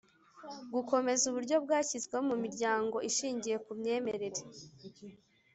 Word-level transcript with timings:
Gukomeza 0.73 1.23
uburyo 1.29 1.55
bwashyizweho 1.65 2.23
mu 2.29 2.35
Miryango 2.43 2.95
Ishingiye 3.09 3.57
ku 3.65 3.71
Myemerere 3.79 4.41